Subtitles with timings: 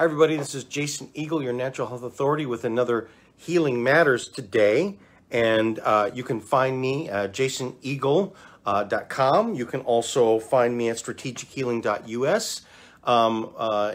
[0.00, 0.36] Hi, everybody.
[0.36, 4.96] This is Jason Eagle, your natural health authority, with another Healing Matters today.
[5.32, 9.54] And uh, you can find me at jasoneagle.com.
[9.56, 12.60] You can also find me at strategichealing.us.
[13.02, 13.94] Um, uh,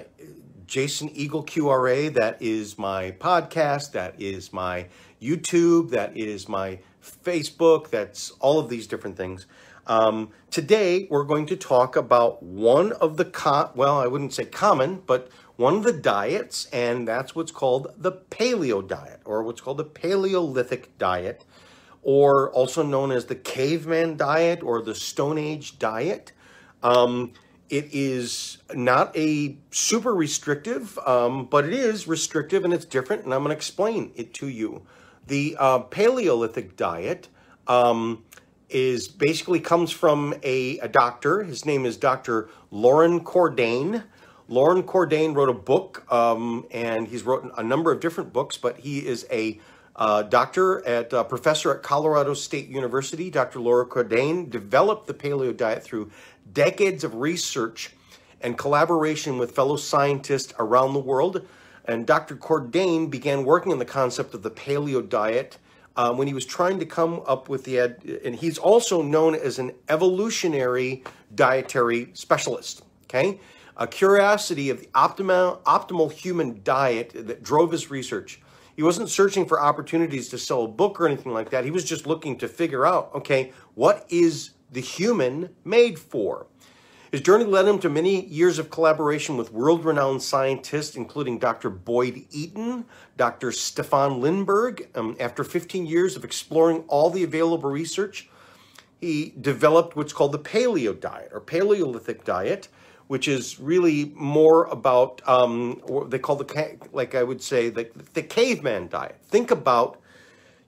[0.68, 4.88] Jason Eagle QRA, that is my podcast, that is my
[5.22, 6.80] YouTube, that is my
[7.24, 9.46] Facebook, that's all of these different things.
[9.88, 15.04] Um, today, we're going to talk about one of the, well, I wouldn't say common,
[15.06, 19.78] but one of the diets, and that's what's called the paleo diet, or what's called
[19.78, 21.46] the Paleolithic diet,
[22.02, 26.32] or also known as the caveman diet or the Stone Age diet.
[26.82, 27.34] Um,
[27.70, 33.34] it is not a super restrictive, um, but it is restrictive and it's different, and
[33.34, 34.84] I'm going to explain it to you.
[35.28, 37.30] The uh, Paleolithic diet
[37.68, 38.26] um,
[38.70, 41.44] is basically comes from a, a doctor.
[41.44, 42.50] His name is Dr.
[42.70, 44.04] Loren Cordain.
[44.54, 48.78] Loren Cordain wrote a book, um, and he's written a number of different books, but
[48.78, 49.60] he is a
[49.96, 53.32] uh, doctor at uh, professor at Colorado State University.
[53.32, 53.60] Dr.
[53.60, 56.12] Loren Cordain developed the paleo diet through
[56.52, 57.94] decades of research
[58.42, 61.48] and collaboration with fellow scientists around the world.
[61.86, 62.36] And Dr.
[62.36, 65.58] Cordain began working on the concept of the paleo diet
[65.96, 67.80] um, when he was trying to come up with the,
[68.24, 72.84] and he's also known as an evolutionary dietary specialist.
[73.06, 73.40] Okay,
[73.78, 78.42] a curiosity of the optimal optimal human diet that drove his research.
[78.76, 81.64] He wasn't searching for opportunities to sell a book or anything like that.
[81.64, 86.48] He was just looking to figure out, okay, what is the human made for?
[87.12, 91.70] His journey led him to many years of collaboration with world renowned scientists, including Dr.
[91.70, 92.86] Boyd Eaton,
[93.18, 93.52] Dr.
[93.52, 94.88] Stefan Lindberg.
[94.98, 98.30] Um, after 15 years of exploring all the available research,
[99.00, 102.68] he developed what's called the paleo diet or Paleolithic diet,
[103.14, 108.24] which is really more about, um, they call the, like I would say, the, the
[108.24, 109.20] caveman diet.
[109.28, 110.02] Think about,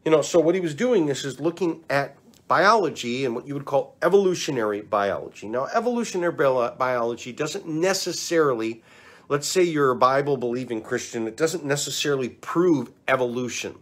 [0.05, 2.15] you know, so what he was doing is, is looking at
[2.47, 5.47] biology and what you would call evolutionary biology.
[5.47, 8.83] Now, evolutionary biology doesn't necessarily,
[9.27, 13.73] let's say you're a Bible believing Christian, it doesn't necessarily prove evolution.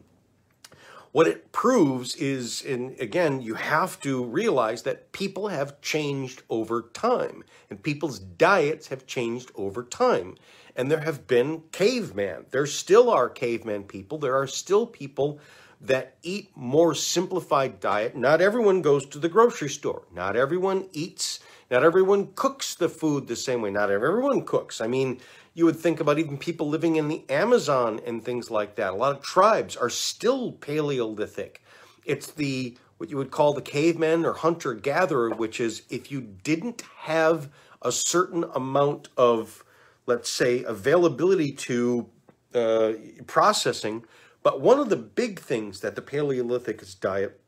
[1.14, 6.82] What it proves is, and again, you have to realize that people have changed over
[6.82, 10.36] time and people's diets have changed over time.
[10.76, 12.48] And there have been cavemen.
[12.50, 14.18] There still are caveman people.
[14.18, 15.40] There are still people
[15.80, 18.16] that eat more simplified diet.
[18.16, 20.08] Not everyone goes to the grocery store.
[20.12, 23.70] Not everyone eats, not everyone cooks the food the same way.
[23.70, 24.82] Not everyone cooks.
[24.82, 25.20] I mean,
[25.54, 28.94] you would think about even people living in the Amazon and things like that.
[28.94, 31.64] A lot of tribes are still Paleolithic.
[32.06, 36.22] It's the what you would call the caveman or hunter gatherer, which is if you
[36.22, 37.50] didn't have
[37.82, 39.64] a certain amount of,
[40.06, 42.10] let's say, availability to
[42.54, 42.94] uh,
[43.28, 44.06] processing,
[44.42, 47.40] but one of the big things that the Paleolithic diet,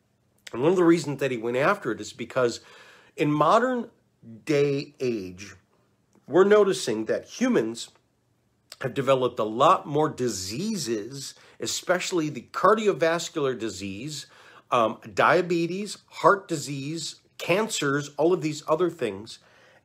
[0.51, 2.59] and one of the reasons that he went after it is because
[3.15, 3.89] in modern
[4.45, 5.55] day age,
[6.27, 7.89] we're noticing that humans
[8.81, 14.27] have developed a lot more diseases, especially the cardiovascular disease,
[14.71, 19.39] um, diabetes, heart disease, cancers, all of these other things.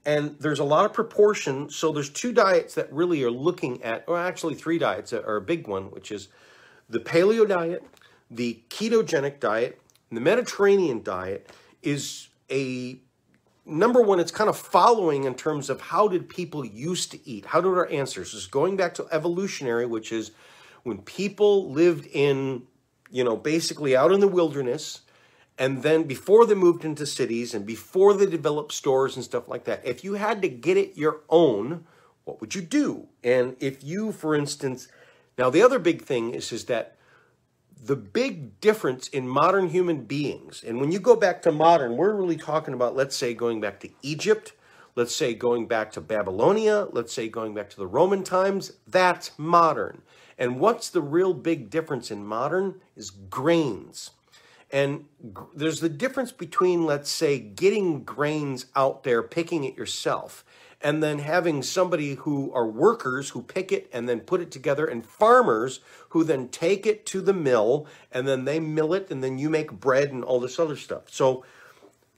[0.05, 1.69] And there's a lot of proportion.
[1.69, 5.43] So there's two diets that really are looking at, or actually three diets are a
[5.43, 6.29] big one, which is
[6.89, 7.85] the paleo diet,
[8.31, 9.81] the ketogenic diet,
[10.11, 11.49] the Mediterranean diet
[11.83, 12.99] is a
[13.65, 17.47] number one, it's kind of following in terms of how did people used to eat?
[17.47, 18.47] How did our ancestors?
[18.47, 20.33] Going back to evolutionary, which is
[20.83, 22.63] when people lived in,
[23.11, 25.01] you know, basically out in the wilderness,
[25.59, 29.65] and then before they moved into cities and before they developed stores and stuff like
[29.65, 31.85] that, if you had to get it your own,
[32.25, 33.09] what would you do?
[33.23, 34.89] And if you, for instance,
[35.41, 36.97] now, the other big thing is, is that
[37.83, 42.15] the big difference in modern human beings, and when you go back to modern, we're
[42.15, 44.53] really talking about, let's say, going back to Egypt,
[44.97, 49.39] let's say going back to Babylonia, let's say going back to the Roman times, that's
[49.39, 50.03] modern.
[50.39, 54.11] And what's the real big difference in modern is grains.
[54.71, 55.07] And
[55.55, 60.45] there's the difference between, let's say, getting grains out there, picking it yourself,
[60.83, 64.87] and then having somebody who are workers who pick it and then put it together,
[64.87, 65.81] and farmers
[66.11, 69.51] who then take it to the mill and then they mill it, and then you
[69.51, 71.03] make bread and all this other stuff.
[71.11, 71.45] So,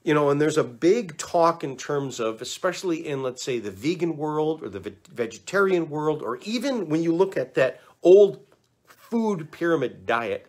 [0.05, 3.70] you know, and there's a big talk in terms of, especially in, let's say, the
[3.70, 8.41] vegan world or the vegetarian world, or even when you look at that old
[8.87, 10.47] food pyramid diet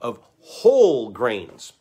[0.00, 1.72] of whole grains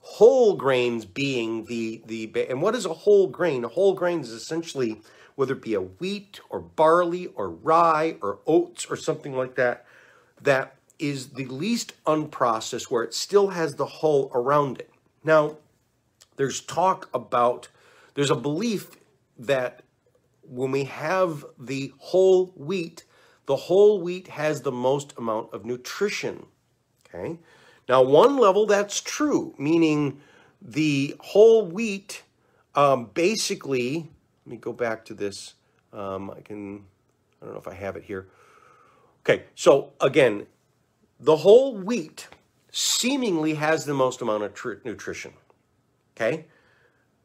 [0.00, 4.30] whole grains being the the and what is a whole grain a whole grain is
[4.30, 5.00] essentially
[5.38, 9.86] whether it be a wheat or barley or rye or oats or something like that,
[10.42, 14.90] that is the least unprocessed where it still has the hull around it.
[15.22, 15.58] Now,
[16.34, 17.68] there's talk about,
[18.14, 18.96] there's a belief
[19.38, 19.82] that
[20.42, 23.04] when we have the whole wheat,
[23.46, 26.46] the whole wheat has the most amount of nutrition.
[27.06, 27.38] Okay.
[27.88, 30.20] Now, one level that's true, meaning
[30.60, 32.24] the whole wheat
[32.74, 34.10] um, basically,
[34.48, 35.52] let me go back to this.
[35.92, 36.82] Um, I can,
[37.42, 38.28] I don't know if I have it here.
[39.20, 40.46] Okay, so again,
[41.20, 42.28] the whole wheat
[42.72, 45.34] seemingly has the most amount of tr- nutrition.
[46.16, 46.46] Okay,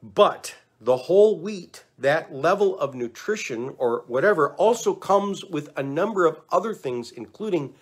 [0.01, 6.25] but the whole wheat, that level of nutrition or whatever, also comes with a number
[6.25, 7.73] of other things, including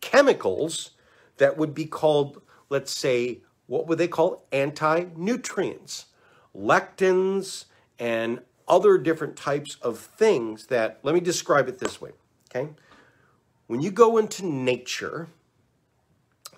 [0.00, 0.90] chemicals
[1.36, 6.06] that would be called, let's say, what would they call anti nutrients,
[6.52, 7.66] lectins,
[8.00, 12.10] and other different types of things that, let me describe it this way,
[12.50, 12.70] okay?
[13.66, 15.28] When you go into nature,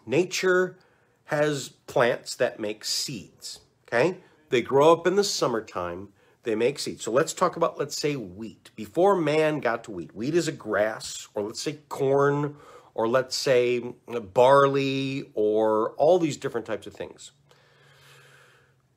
[0.06, 0.78] nature
[1.24, 4.18] has plants that make seeds, okay?
[4.48, 6.08] They grow up in the summertime,
[6.42, 7.04] they make seeds.
[7.04, 8.70] So let's talk about, let's say, wheat.
[8.74, 12.56] Before man got to wheat, wheat is a grass, or let's say corn,
[12.94, 13.94] or let's say
[14.32, 17.32] barley, or all these different types of things.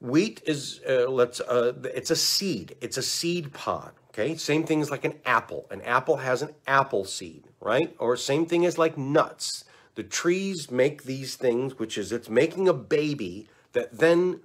[0.04, 2.76] Wheat is uh, let's uh, it's a seed.
[2.82, 3.94] It's a seed pod.
[4.10, 5.66] Okay, same thing as like an apple.
[5.72, 7.96] An apple has an apple seed, right?
[8.00, 9.64] Or same thing as like nuts.
[9.96, 14.42] The trees make these things, which is it's making a baby that then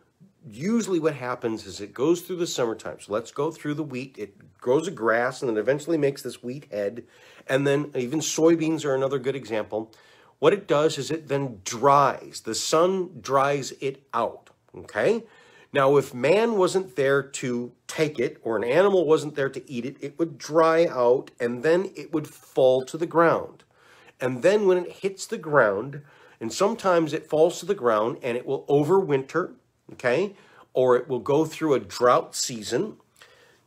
[0.48, 3.00] usually what happens is it goes through the summertime.
[3.00, 4.14] So let's go through the wheat.
[4.16, 7.02] It grows a grass and then eventually makes this wheat head.
[7.48, 9.90] And then even soybeans are another good example.
[10.38, 12.42] What it does is it then dries.
[12.44, 14.50] The sun dries it out.
[14.76, 15.24] Okay?
[15.72, 19.84] Now, if man wasn't there to take it or an animal wasn't there to eat
[19.84, 23.64] it, it would dry out and then it would fall to the ground.
[24.20, 26.02] And then when it hits the ground,
[26.40, 29.52] and sometimes it falls to the ground and it will overwinter,
[29.92, 30.34] okay,
[30.72, 32.96] or it will go through a drought season.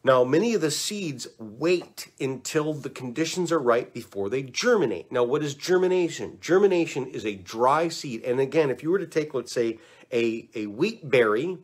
[0.04, 5.12] Now, many of the seeds wait until the conditions are right before they germinate.
[5.12, 6.40] Now, what is germination?
[6.42, 8.24] Germination is a dry seed.
[8.24, 9.78] And again, if you were to take, let's say,
[10.12, 11.60] a, a wheat berry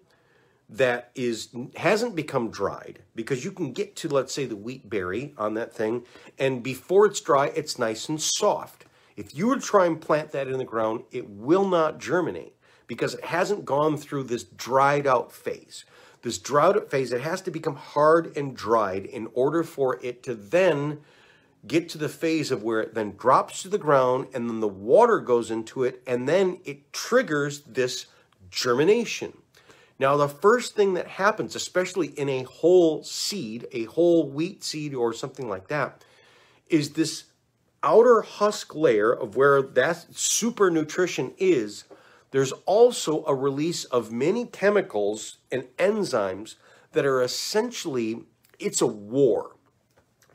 [0.69, 5.33] that is hasn't become dried because you can get to let's say the wheat berry
[5.37, 6.03] on that thing
[6.37, 8.85] and before it's dry it's nice and soft.
[9.15, 12.53] If you were to try and plant that in the ground it will not germinate
[12.85, 15.85] because it hasn't gone through this dried out phase.
[16.21, 20.21] This dried out phase it has to become hard and dried in order for it
[20.23, 20.99] to then
[21.65, 24.67] get to the phase of where it then drops to the ground and then the
[24.67, 28.07] water goes into it and then it triggers this
[28.49, 29.33] germination
[29.99, 34.93] now, the first thing that happens, especially in a whole seed, a whole wheat seed
[34.93, 36.03] or something like that,
[36.69, 37.25] is this
[37.81, 41.85] outer husk layer of where that super nutrition is.
[42.31, 46.55] There's also a release of many chemicals and enzymes
[46.91, 48.23] that are essentially,
[48.59, 49.55] it's a war.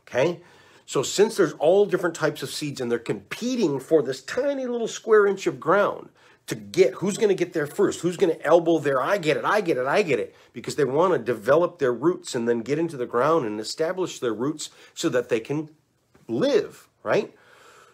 [0.01, 0.41] Okay?
[0.87, 4.89] So, since there's all different types of seeds and they're competing for this tiny little
[4.89, 6.09] square inch of ground,
[6.47, 8.01] to get who's going to get there first?
[8.01, 9.01] Who's going to elbow there?
[9.01, 10.35] I get it i get it i get it.
[10.53, 14.19] Because they want to develop their roots and then get into the ground and establish
[14.19, 15.71] their roots so that they can
[16.29, 17.35] live right?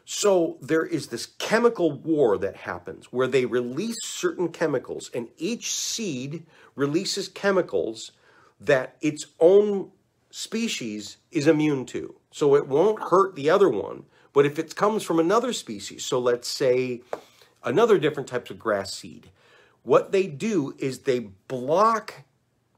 [0.05, 5.73] So there is this chemical war that happens where they release certain chemicals and each
[5.73, 6.45] seed
[6.75, 8.13] releases chemicals
[8.61, 9.91] that its own
[10.31, 12.15] species is immune to.
[12.31, 16.19] So it won't hurt the other one but if it comes from another species so
[16.19, 17.01] let's say
[17.69, 19.31] another different types of grass seed.
[19.83, 22.25] What they do is they block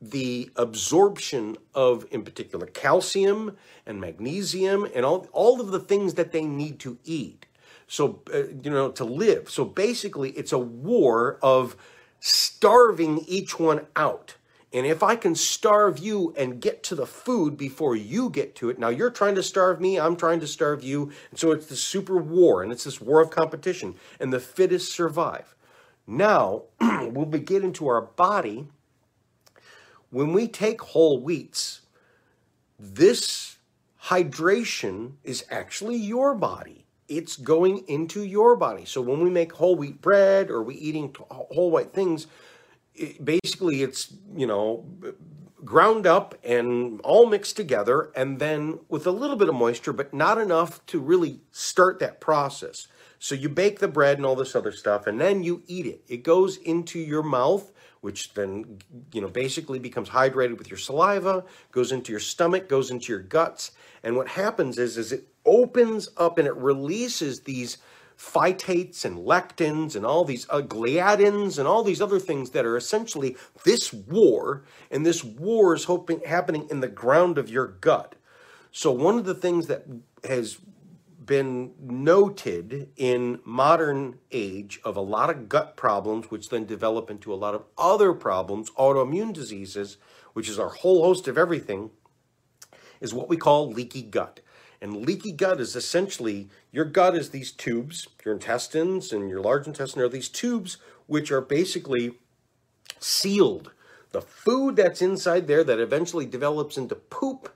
[0.01, 3.57] the absorption of, in particular, calcium
[3.87, 7.47] and magnesium and all, all of the things that they need to eat.
[7.87, 9.51] So, uh, you know, to live.
[9.51, 11.77] So basically, it's a war of
[12.21, 14.37] starving each one out.
[14.73, 18.71] And if I can starve you and get to the food before you get to
[18.71, 21.11] it, now you're trying to starve me, I'm trying to starve you.
[21.31, 24.93] And so it's the super war, and it's this war of competition, and the fittest
[24.93, 25.57] survive.
[26.07, 28.69] Now, we'll we get into our body.
[30.11, 31.81] When we take whole wheats,
[32.79, 33.57] this
[34.05, 36.87] hydration is actually your body.
[37.09, 38.85] It's going into your body.
[38.85, 42.29] So when we make whole wheat bread or we eating whole white things,
[43.23, 44.85] basically it's you know
[45.65, 50.13] ground up and all mixed together and then with a little bit of moisture but
[50.15, 52.89] not enough to really start that process
[53.19, 56.03] so you bake the bread and all this other stuff and then you eat it
[56.09, 58.79] it goes into your mouth which then,
[59.13, 63.21] you know, basically becomes hydrated with your saliva, goes into your stomach, goes into your
[63.21, 63.73] guts.
[64.03, 67.79] And what happens is, is it opens up and it releases these
[68.21, 72.77] phytates and lectins and all these uh, gliadins and all these other things that are
[72.77, 73.35] essentially
[73.65, 74.63] this war.
[74.91, 78.17] And this war is hoping, happening in the ground of your gut.
[78.73, 79.87] So one of the things that
[80.25, 80.59] has
[81.25, 87.33] been noted in modern age of a lot of gut problems, which then develop into
[87.33, 89.97] a lot of other problems, autoimmune diseases,
[90.35, 91.91] which is our whole host of everything,
[93.01, 94.41] is what we call leaky gut.
[94.83, 99.67] And leaky gut is essentially your gut is these tubes, your intestines and your large
[99.67, 102.15] intestine are these tubes which are basically
[102.99, 103.73] sealed.
[104.13, 107.55] The food that's inside there that eventually develops into poop,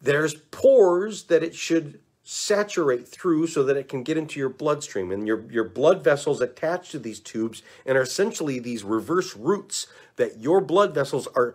[0.00, 5.12] there's pores that it should saturate through so that it can get into your bloodstream.
[5.12, 9.86] And your, your blood vessels attached to these tubes and are essentially these reverse routes
[10.16, 11.54] that your blood vessels are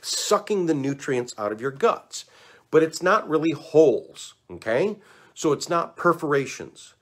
[0.00, 2.24] sucking the nutrients out of your guts.
[2.72, 4.96] But it's not really holes, okay?
[5.34, 6.94] So it's not perforations.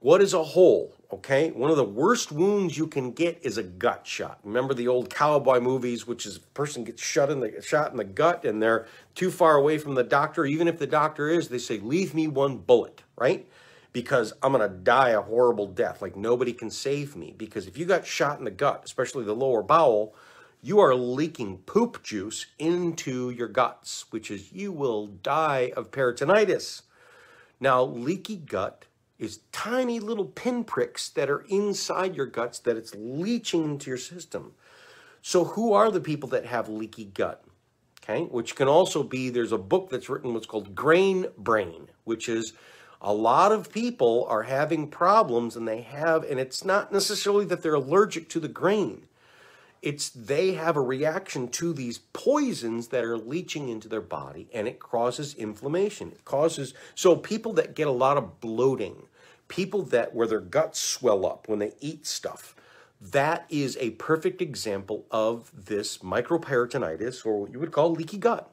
[0.00, 0.94] What is a hole?
[1.12, 4.40] Okay, one of the worst wounds you can get is a gut shot.
[4.42, 7.96] Remember the old cowboy movies, which is a person gets shot in the shot in
[7.96, 10.44] the gut and they're too far away from the doctor.
[10.44, 13.48] Even if the doctor is, they say, "Leave me one bullet," right?
[13.92, 16.02] Because I'm gonna die a horrible death.
[16.02, 17.32] Like nobody can save me.
[17.38, 20.16] Because if you got shot in the gut, especially the lower bowel,
[20.64, 26.80] you are leaking poop juice into your guts, which is you will die of peritonitis.
[27.60, 28.86] Now, leaky gut
[29.18, 34.52] is tiny little pinpricks that are inside your guts that it's leaching into your system.
[35.20, 37.44] So who are the people that have leaky gut?
[38.02, 42.26] Okay, which can also be, there's a book that's written what's called grain brain, which
[42.26, 42.54] is
[43.02, 47.62] a lot of people are having problems and they have, and it's not necessarily that
[47.62, 49.08] they're allergic to the grain.
[49.84, 54.66] It's they have a reaction to these poisons that are leaching into their body and
[54.66, 56.10] it causes inflammation.
[56.12, 59.08] It causes, so people that get a lot of bloating,
[59.48, 62.56] people that where their guts swell up when they eat stuff,
[62.98, 68.50] that is a perfect example of this microperitonitis or what you would call leaky gut.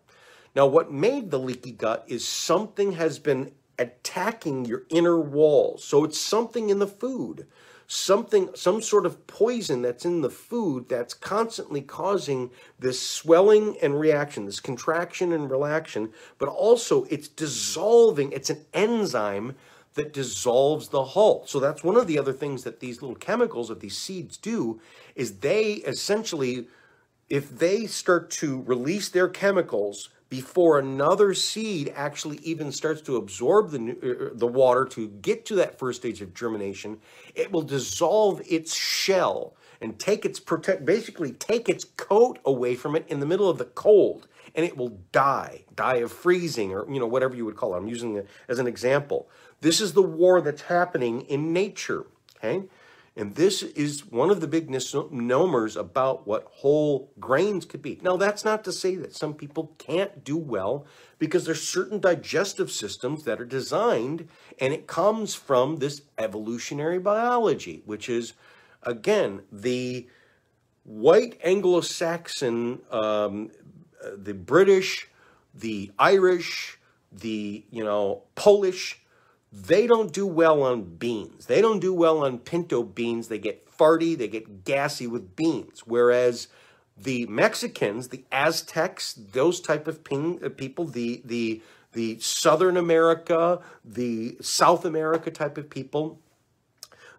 [0.53, 5.85] Now, what made the leaky gut is something has been attacking your inner walls.
[5.85, 7.47] So it's something in the food,
[7.91, 13.99] something, some sort of poison that's in the food that's constantly causing this swelling and
[13.99, 18.31] reaction, this contraction and relaxation, but also it's dissolving.
[18.31, 19.55] It's an enzyme
[19.95, 21.43] that dissolves the hull.
[21.47, 24.79] So that's one of the other things that these little chemicals of these seeds do
[25.13, 26.67] is they essentially
[27.29, 33.69] if they start to release their chemicals before another seed actually even starts to absorb
[33.69, 36.97] the uh, uh, the water to get to that first stage of germination,
[37.35, 42.95] it will dissolve its shell and take its protect basically take its coat away from
[42.95, 46.89] it in the middle of the cold and it will die, die of freezing or
[46.89, 47.77] you know whatever you would call it.
[47.77, 49.29] I'm using it as an example.
[49.59, 52.05] This is the war that's happening in nature,
[52.37, 52.63] okay?
[53.15, 57.99] And this is one of the big misnomers about what whole grains could be.
[58.01, 60.85] Now, that's not to say that some people can't do well
[61.19, 67.83] because there's certain digestive systems that are designed, and it comes from this evolutionary biology,
[67.85, 68.31] which is,
[68.83, 70.07] again, the
[70.83, 73.51] white Anglo-Saxon, um,
[74.15, 75.09] the British,
[75.53, 76.79] the Irish,
[77.11, 79.00] the, you know, Polish,
[79.51, 81.45] they don't do well on beans.
[81.45, 83.27] They don't do well on pinto beans.
[83.27, 85.81] They get farty, they get gassy with beans.
[85.85, 86.47] Whereas
[86.97, 91.61] the Mexicans, the Aztecs, those type of uh, people, the the
[91.93, 96.19] the Southern America, the South America type of people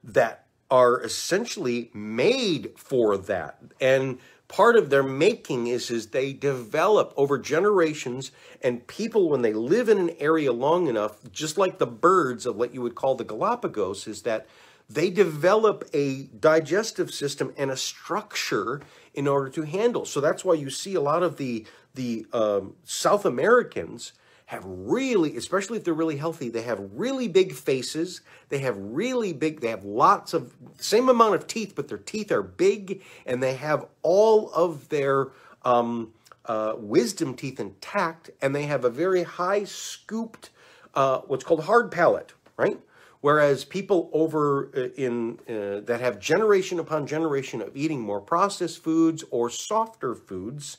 [0.03, 3.59] that are essentially made for that.
[3.81, 4.19] And
[4.53, 8.31] part of their making is is they develop over generations
[8.61, 12.55] and people when they live in an area long enough just like the birds of
[12.55, 14.47] what you would call the galapagos is that
[14.91, 18.83] they develop a digestive system and a structure
[19.15, 20.05] in order to handle.
[20.05, 24.15] So that's why you see a lot of the the um, south americans
[24.53, 28.21] have really, especially if they're really healthy, they have really big faces.
[28.51, 32.31] They have really big, they have lots of, same amount of teeth, but their teeth
[32.31, 35.29] are big and they have all of their
[35.65, 36.13] um,
[36.45, 40.51] uh, wisdom teeth intact and they have a very high scooped,
[40.95, 42.79] uh, what's called hard palate, right?
[43.23, 48.83] Whereas people over uh, in uh, that have generation upon generation of eating more processed
[48.83, 50.77] foods or softer foods,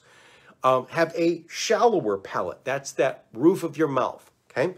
[0.63, 2.63] um, have a shallower palate.
[2.63, 4.75] That's that roof of your mouth, okay?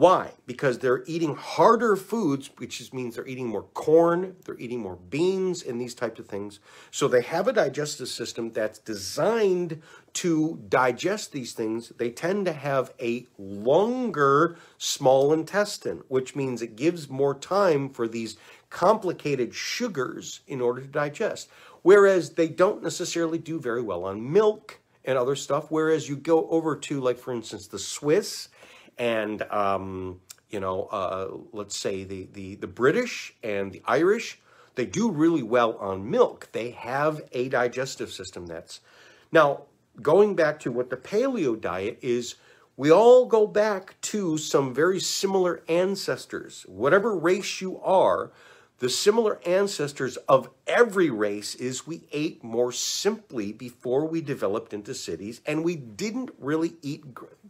[0.00, 0.32] Why?
[0.46, 4.96] Because they're eating harder foods, which just means they're eating more corn, they're eating more
[4.96, 6.58] beans, and these types of things.
[6.90, 9.82] So they have a digestive system that's designed
[10.14, 11.92] to digest these things.
[11.98, 18.08] They tend to have a longer small intestine, which means it gives more time for
[18.08, 18.38] these
[18.70, 21.50] complicated sugars in order to digest.
[21.82, 25.66] Whereas they don't necessarily do very well on milk and other stuff.
[25.70, 28.48] Whereas you go over to, like, for instance, the Swiss
[28.98, 34.38] and um, you know, uh, let's say the, the the British and the Irish,
[34.74, 36.48] they do really well on milk.
[36.52, 38.80] They have a digestive system that's
[39.32, 39.62] now
[40.02, 42.34] going back to what the paleo diet is.
[42.76, 46.64] We all go back to some very similar ancestors.
[46.66, 48.32] Whatever race you are,
[48.80, 54.94] the similar ancestors of every race is we ate more simply before we developed into
[54.94, 57.04] cities and we didn't really eat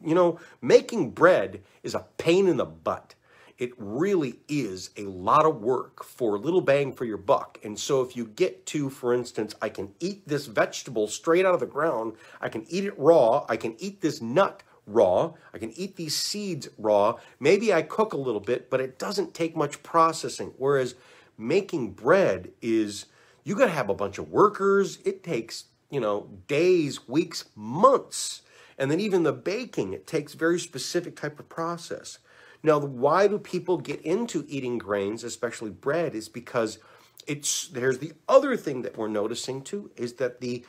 [0.04, 3.14] you know making bread is a pain in the butt
[3.58, 8.02] it really is a lot of work for little bang for your buck and so
[8.02, 11.66] if you get to for instance i can eat this vegetable straight out of the
[11.66, 15.32] ground i can eat it raw i can eat this nut raw.
[15.54, 17.16] I can eat these seeds raw.
[17.38, 20.52] Maybe I cook a little bit, but it doesn't take much processing.
[20.58, 20.94] Whereas
[21.40, 23.06] making bread is
[23.44, 24.98] you got to have a bunch of workers.
[25.04, 28.42] It takes, you know, days, weeks, months.
[28.78, 32.18] And then even the baking, it takes very specific type of process.
[32.62, 36.78] Now, why do people get into eating grains, especially bread, is because
[37.26, 40.64] it's there's the other thing that we're noticing too is that the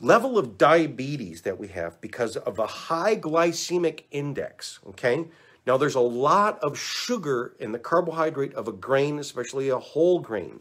[0.00, 5.26] level of diabetes that we have because of a high glycemic index, okay?
[5.66, 10.18] Now, there's a lot of sugar in the carbohydrate of a grain, especially a whole
[10.18, 10.60] grain,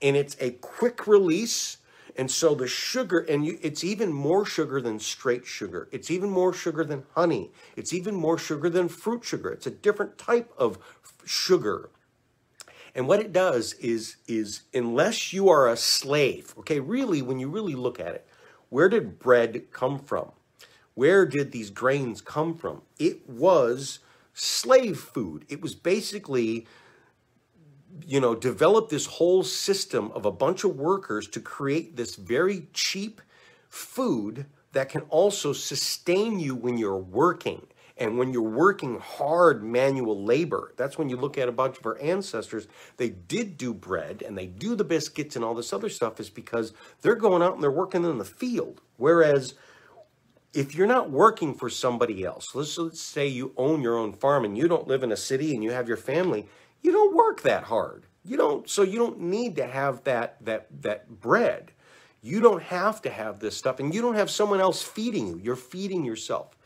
[0.00, 1.78] and it's a quick release.
[2.18, 5.86] And so the sugar, and you, it's even more sugar than straight sugar.
[5.92, 7.50] It's even more sugar than honey.
[7.76, 9.50] It's even more sugar than fruit sugar.
[9.50, 10.78] It's a different type of
[11.26, 11.90] sugar.
[12.94, 17.50] And what it does is, is unless you are a slave, okay, really, when you
[17.50, 18.26] really look at it,
[18.70, 20.30] where did bread come from?
[20.94, 22.80] Where did these grains come from?
[22.98, 23.98] It was
[24.36, 25.46] slave food.
[25.48, 26.66] It was basically,
[28.06, 32.68] you know, develop this whole system of a bunch of workers to create this very
[32.74, 33.22] cheap
[33.68, 37.66] food that can also sustain you when you're working.
[37.96, 41.86] And when you're working hard manual labor, that's when you look at a bunch of
[41.86, 42.68] our ancestors,
[42.98, 46.28] they did do bread and they do the biscuits and all this other stuff is
[46.28, 48.82] because they're going out and they're working in the field.
[48.98, 49.54] Whereas
[50.52, 54.44] if you're not working for somebody else, let's, let's say you own your own farm
[54.44, 56.48] and you don't live in a city and you have your family,
[56.82, 58.04] you don't work that hard.
[58.24, 61.72] You don't, so you don't need to have that, that, that bread.
[62.22, 65.40] You don't have to have this stuff and you don't have someone else feeding you.
[65.42, 66.56] You're feeding yourself.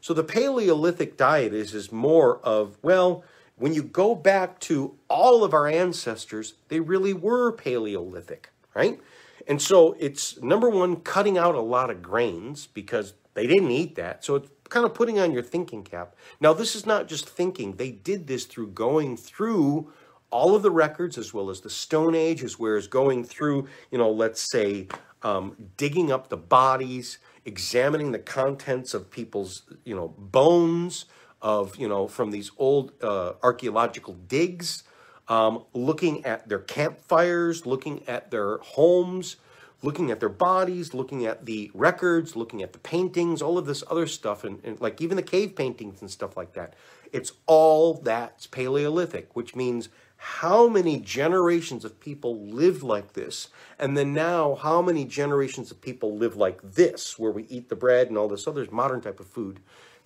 [0.00, 3.24] So the Paleolithic diet is, is more of, well,
[3.56, 9.00] when you go back to all of our ancestors, they really were Paleolithic, right?
[9.46, 13.96] And so it's number one, cutting out a lot of grains because they didn't eat
[13.96, 14.24] that.
[14.24, 16.16] So it's kind of putting on your thinking cap.
[16.40, 17.76] Now, this is not just thinking.
[17.76, 19.92] They did this through going through
[20.30, 23.68] all of the records as well as the Stone Age, as well as going through,
[23.90, 24.88] you know, let's say,
[25.22, 31.04] um, digging up the bodies, examining the contents of people's, you know, bones
[31.40, 34.82] of, you know, from these old uh, archaeological digs,
[35.28, 39.36] um, looking at their campfires, looking at their homes,
[39.84, 43.84] looking at their bodies, looking at the records, looking at the paintings, all of this
[43.90, 46.74] other stuff, and, and, like even the cave paintings and stuff like that.
[47.12, 53.96] It's all that's Paleolithic, which means how many generations of people lived like this, and
[53.96, 58.08] then now how many generations of people live like this, where we eat the bread
[58.08, 59.60] and all this other modern type of food.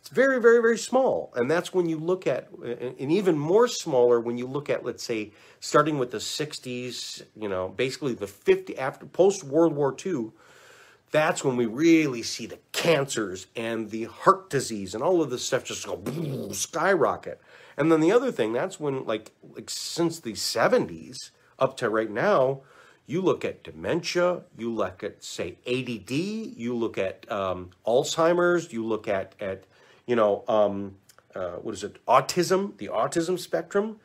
[0.09, 1.33] Very, very, very small.
[1.37, 5.03] And that's when you look at, and even more smaller when you look at, let's
[5.03, 10.31] say, starting with the 60s, you know, basically the 50, after post World War II,
[11.11, 15.45] that's when we really see the cancers and the heart disease and all of this
[15.45, 17.41] stuff just go skyrocket.
[17.77, 22.11] And then the other thing, that's when, like, like since the 70s up to right
[22.11, 22.61] now,
[23.07, 28.85] you look at dementia, you look at, say, ADD, you look at um, Alzheimer's, you
[28.85, 29.65] look at, at
[30.09, 30.97] you know, um,
[31.37, 34.01] uh, what is it, autism, the autism spectrum.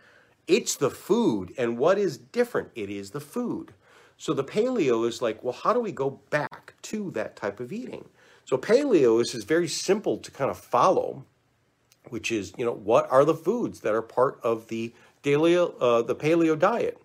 [0.48, 1.54] It's the food.
[1.58, 2.70] And what is different?
[2.76, 3.74] It is the food.
[4.18, 7.72] So the paleo is like, well, how do we go back to that type of
[7.72, 8.06] eating?
[8.46, 11.24] So paleo is, is very simple to kind of follow,
[12.10, 16.02] which is, you know, what are the foods that are part of the daily, uh,
[16.02, 17.02] the paleo diet?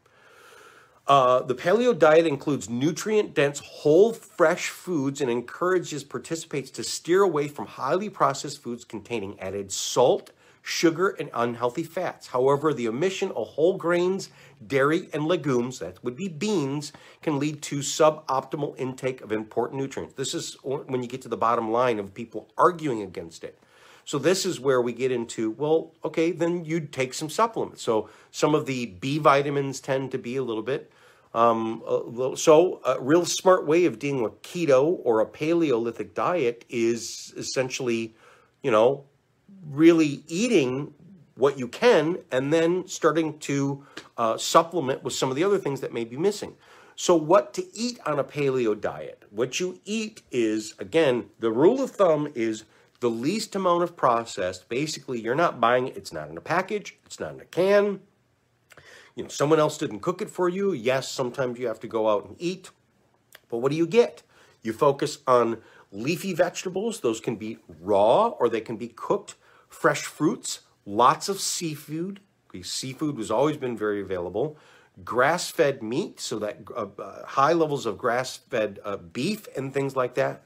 [1.09, 7.23] Uh, the paleo diet includes nutrient dense, whole, fresh foods and encourages participants to steer
[7.23, 12.27] away from highly processed foods containing added salt, sugar, and unhealthy fats.
[12.27, 14.29] However, the omission of whole grains,
[14.66, 16.92] dairy, and legumes, that would be beans,
[17.23, 20.12] can lead to suboptimal intake of important nutrients.
[20.12, 23.59] This is when you get to the bottom line of people arguing against it.
[24.05, 27.81] So this is where we get into, well, okay, then you'd take some supplements.
[27.83, 30.90] So some of the B vitamins tend to be a little bit
[31.38, 37.33] um, so a real smart way of dealing with keto or a Paleolithic diet is
[37.37, 38.16] essentially,
[38.61, 39.05] you know,
[39.70, 40.92] really eating
[41.37, 43.85] what you can and then starting to
[44.16, 46.57] uh, supplement with some of the other things that may be missing.
[46.96, 49.22] So what to eat on a paleo diet?
[49.31, 52.64] What you eat is, again, the rule of thumb is
[52.98, 54.68] the least amount of processed.
[54.68, 55.96] Basically, you're not buying it.
[55.96, 56.96] It's not in a package.
[57.07, 58.01] It's not in a can
[59.18, 60.72] you know, someone else didn't cook it for you.
[60.72, 62.70] Yes, sometimes you have to go out and eat.
[63.50, 64.22] But what do you get?
[64.62, 67.00] You focus on leafy vegetables.
[67.00, 69.35] Those can be raw or they can be cooked.
[69.68, 72.20] Fresh fruits, lots of seafood.
[72.62, 74.57] Seafood has always been very available.
[75.04, 80.14] Grass-fed meat, so that uh, uh, high levels of grass-fed uh, beef and things like
[80.14, 80.44] that.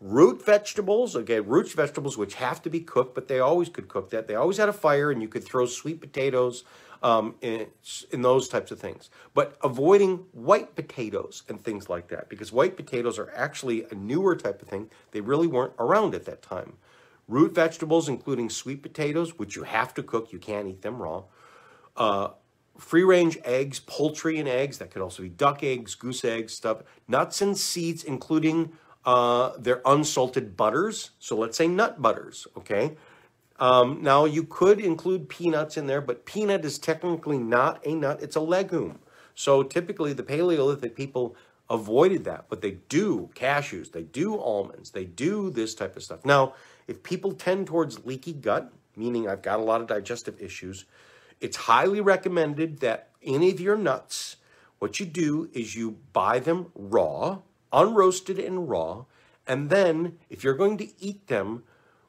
[0.00, 4.10] Root vegetables, again, root vegetables which have to be cooked, but they always could cook
[4.10, 4.28] that.
[4.28, 6.64] They always had a fire, and you could throw sweet potatoes,
[7.04, 7.66] um, in,
[8.12, 9.10] in those types of things.
[9.34, 14.34] But avoiding white potatoes and things like that, because white potatoes are actually a newer
[14.34, 14.90] type of thing.
[15.12, 16.78] They really weren't around at that time.
[17.28, 21.24] Root vegetables, including sweet potatoes, which you have to cook, you can't eat them raw.
[21.96, 22.28] Uh,
[22.78, 26.82] free range eggs, poultry and eggs, that could also be duck eggs, goose eggs, stuff.
[27.06, 28.72] Nuts and seeds, including
[29.04, 31.10] uh, their unsalted butters.
[31.18, 32.96] So let's say nut butters, okay?
[33.64, 38.22] Um, now, you could include peanuts in there, but peanut is technically not a nut,
[38.22, 38.98] it's a legume.
[39.34, 41.34] So typically, the Paleolithic people
[41.70, 46.26] avoided that, but they do cashews, they do almonds, they do this type of stuff.
[46.26, 46.52] Now,
[46.86, 50.84] if people tend towards leaky gut, meaning I've got a lot of digestive issues,
[51.40, 54.36] it's highly recommended that any of your nuts,
[54.78, 57.38] what you do is you buy them raw,
[57.72, 59.06] unroasted and raw,
[59.46, 61.62] and then if you're going to eat them,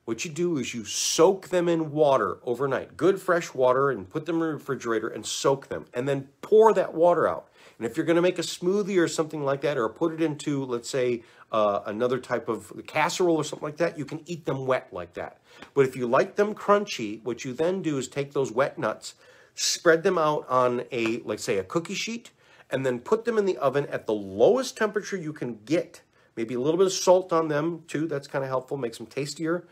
[0.05, 4.27] what you do is you soak them in water overnight, good fresh water, and put
[4.27, 7.49] them in the refrigerator and soak them, and then pour that water out.
[7.79, 10.21] And if you're going to make a smoothie or something like that, or put it
[10.21, 14.45] into, let's say, uh, another type of casserole or something like that, you can eat
[14.45, 15.39] them wet like that.
[15.73, 19.15] But if you like them crunchy, what you then do is take those wet nuts,
[19.55, 22.29] spread them out on a, like say, a cookie sheet,
[22.69, 26.01] and then put them in the oven at the lowest temperature you can get.
[26.35, 28.07] Maybe a little bit of salt on them too.
[28.07, 29.65] That's kind of helpful, makes them tastier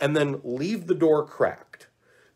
[0.00, 1.88] and then leave the door cracked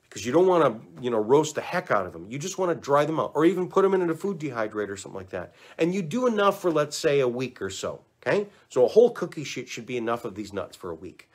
[0.08, 2.26] because you don't want to, you know, roast the heck out of them.
[2.30, 4.90] You just want to dry them out or even put them in a food dehydrator
[4.90, 5.54] or something like that.
[5.76, 8.48] And you do enough for, let's say, a week or so, okay?
[8.68, 11.28] So a whole cookie sheet should be enough of these nuts for a week.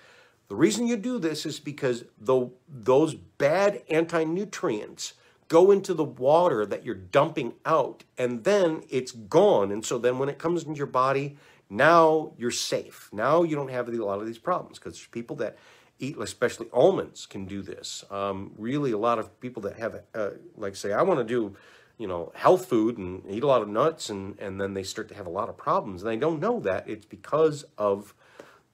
[0.47, 5.13] The reason you do this is because the, those bad anti-nutrients
[5.47, 9.71] go into the water that you're dumping out and then it's gone.
[9.71, 11.37] And so then when it comes into your body,
[11.69, 13.09] now you're safe.
[13.13, 15.57] Now you don't have a lot of these problems because people that
[15.99, 18.03] eat, especially almonds, can do this.
[18.09, 21.55] Um, really, a lot of people that have, uh, like, say, I want to do,
[21.97, 25.07] you know, health food and eat a lot of nuts, and and then they start
[25.09, 28.13] to have a lot of problems, and they don't know that it's because of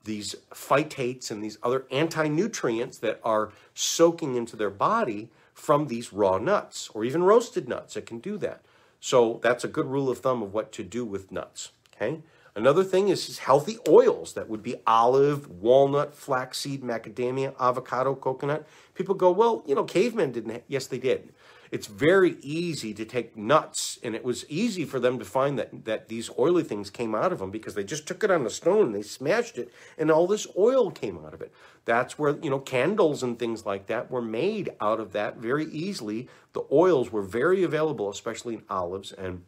[0.05, 6.38] these phytates and these other anti-nutrients that are soaking into their body from these raw
[6.38, 8.62] nuts or even roasted nuts that can do that.
[9.01, 11.71] So that's a good rule of thumb of what to do with nuts.
[11.93, 12.21] Okay.
[12.55, 18.67] Another thing is healthy oils that would be olive, walnut, flaxseed, macadamia, avocado, coconut.
[18.95, 20.63] People go, well, you know, cavemen didn't.
[20.67, 21.33] Yes, they did.
[21.71, 25.85] It's very easy to take nuts, and it was easy for them to find that,
[25.85, 28.49] that these oily things came out of them because they just took it on a
[28.49, 31.53] stone and they smashed it, and all this oil came out of it.
[31.85, 35.65] That's where, you know, candles and things like that were made out of that very
[35.65, 36.27] easily.
[36.53, 39.43] The oils were very available, especially in olives and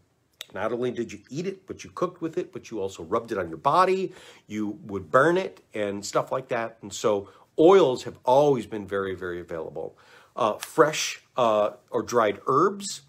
[0.53, 3.31] not only did you eat it, but you cooked with it, but you also rubbed
[3.31, 4.13] it on your body.
[4.47, 6.77] You would burn it and stuff like that.
[6.81, 9.97] And so oils have always been very, very available.
[10.35, 13.01] Uh, fresh uh, or dried herbs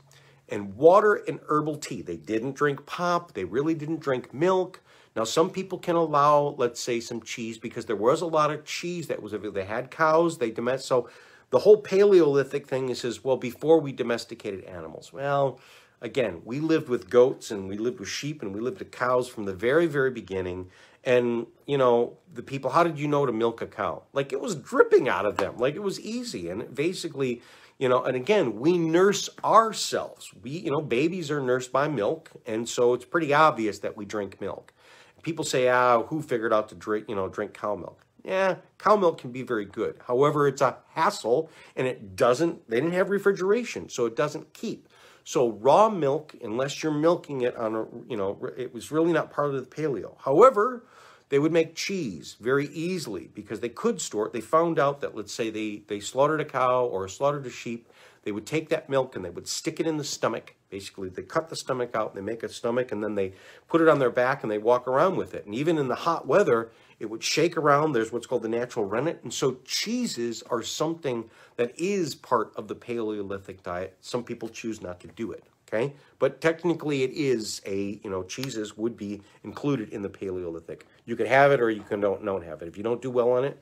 [0.48, 2.02] and water and herbal tea.
[2.02, 3.32] They didn't drink pop.
[3.32, 4.80] They really didn't drink milk.
[5.14, 8.64] Now, some people can allow, let's say, some cheese because there was a lot of
[8.64, 9.60] cheese that was available.
[9.60, 10.38] They had cows.
[10.38, 10.88] They domestic.
[10.88, 11.08] So
[11.50, 15.12] the whole Paleolithic thing is, is well, before we domesticated animals.
[15.12, 15.60] Well,
[16.02, 19.28] again, we lived with goats and we lived with sheep and we lived with cows
[19.28, 20.68] from the very, very beginning.
[21.04, 24.02] And, you know, the people, how did you know to milk a cow?
[24.12, 25.56] Like it was dripping out of them.
[25.56, 26.50] Like it was easy.
[26.50, 27.40] And basically,
[27.78, 30.30] you know, and again, we nurse ourselves.
[30.42, 32.30] We, you know, babies are nursed by milk.
[32.46, 34.74] And so it's pretty obvious that we drink milk.
[35.22, 38.04] People say, ah, who figured out to drink, you know, drink cow milk?
[38.24, 39.96] yeah, cow milk can be very good.
[40.06, 44.88] However, it's a hassle and it doesn't, they didn't have refrigeration, so it doesn't keep.
[45.24, 49.30] So raw milk, unless you're milking it on a, you know, it was really not
[49.30, 50.14] part of the paleo.
[50.18, 50.84] However,
[51.28, 54.32] they would make cheese very easily because they could store it.
[54.32, 57.88] They found out that, let's say they, they slaughtered a cow or slaughtered a sheep,
[58.24, 60.54] they would take that milk and they would stick it in the stomach.
[60.70, 63.32] Basically, they cut the stomach out, they make a stomach, and then they
[63.68, 65.46] put it on their back and they walk around with it.
[65.46, 66.70] And even in the hot weather,
[67.02, 67.92] it would shake around.
[67.92, 69.18] There's what's called the natural rennet.
[69.24, 73.96] And so cheeses are something that is part of the Paleolithic diet.
[74.00, 75.42] Some people choose not to do it.
[75.68, 80.86] Okay, but technically it is a, you know, cheeses would be included in the Paleolithic.
[81.06, 82.68] You can have it or you can don't, don't have it.
[82.68, 83.60] If you don't do well on it,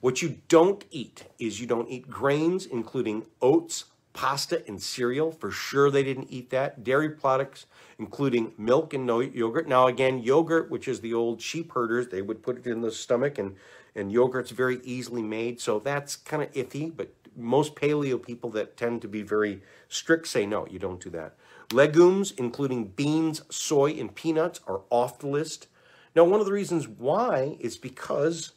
[0.00, 3.86] what you don't eat is you don't eat grains, including oats,
[4.18, 5.30] pasta, and cereal.
[5.30, 6.82] For sure, they didn't eat that.
[6.82, 7.66] Dairy products,
[8.00, 9.68] including milk and no yogurt.
[9.68, 12.90] Now, again, yogurt, which is the old sheep herders, they would put it in the
[12.90, 13.54] stomach, and,
[13.94, 15.60] and yogurt's very easily made.
[15.60, 20.26] So that's kind of iffy, but most paleo people that tend to be very strict
[20.26, 21.36] say no, you don't do that.
[21.72, 25.68] Legumes, including beans, soy, and peanuts, are off the list.
[26.16, 28.50] Now, one of the reasons why is because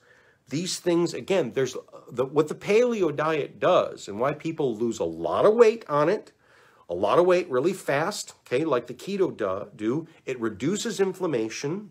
[0.52, 1.76] these things, again, there's
[2.12, 6.10] the, what the paleo diet does and why people lose a lot of weight on
[6.10, 6.32] it,
[6.88, 11.90] a lot of weight really fast, okay, like the keto do, do it reduces inflammation.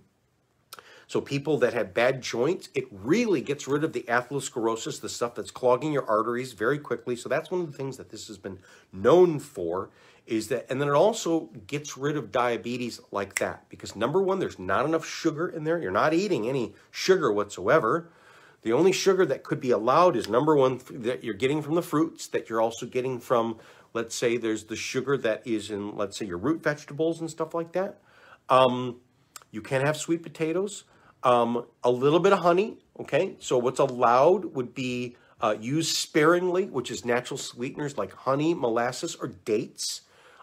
[1.08, 5.34] So people that have bad joints, it really gets rid of the atherosclerosis, the stuff
[5.34, 7.16] that's clogging your arteries very quickly.
[7.16, 8.60] So that's one of the things that this has been
[8.92, 9.90] known for
[10.26, 14.38] is that, and then it also gets rid of diabetes like that because number one,
[14.38, 15.82] there's not enough sugar in there.
[15.82, 18.10] You're not eating any sugar whatsoever.
[18.62, 21.82] The only sugar that could be allowed is number one that you're getting from the
[21.82, 23.58] fruits, that you're also getting from,
[23.94, 27.54] let's say, there's the sugar that is in, let's say, your root vegetables and stuff
[27.54, 28.00] like that.
[28.48, 29.00] Um,
[29.50, 30.84] you can have sweet potatoes,
[31.22, 32.78] um, a little bit of honey.
[32.98, 38.52] Okay, so what's allowed would be uh, used sparingly, which is natural sweeteners like honey,
[38.52, 40.02] molasses, or dates.